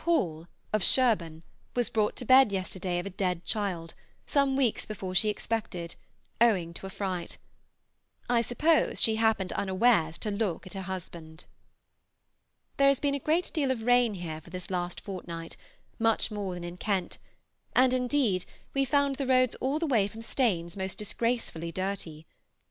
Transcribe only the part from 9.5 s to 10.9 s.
unawares to look at her